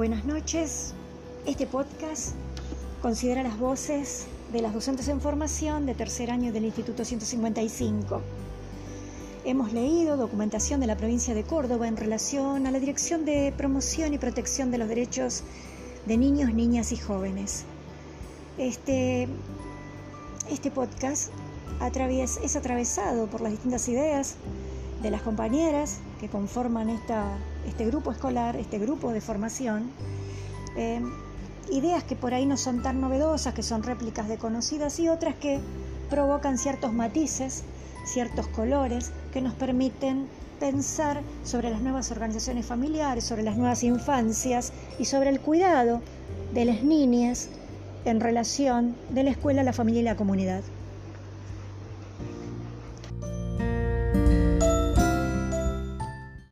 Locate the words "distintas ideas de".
23.52-25.10